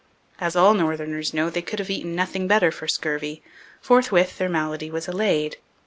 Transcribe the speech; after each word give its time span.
As 0.39 0.55
all 0.55 0.73
northerners 0.73 1.31
know, 1.31 1.51
they 1.51 1.61
could 1.61 1.77
have 1.77 1.91
eaten 1.91 2.15
nothing 2.15 2.47
better 2.47 2.71
for 2.71 2.87
scurvy. 2.87 3.43
Forthwith 3.81 4.39
their 4.39 4.49
malady 4.49 4.89
was 4.89 5.07
allayed. 5.07 5.57